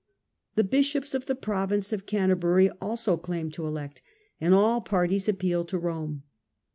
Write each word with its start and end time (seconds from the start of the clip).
The 0.55 0.63
bishops 0.63 1.13
of 1.13 1.27
the 1.27 1.35
province 1.35 1.93
of 1.93 2.07
Canterbury 2.07 2.71
also 2.81 3.17
claimed 3.17 3.53
to 3.53 3.67
elect, 3.67 4.01
and 4.39 4.51
all 4.51 4.81
parties 4.81 5.29
appealed 5.29 5.67
to 5.67 5.77
Rome. 5.77 6.23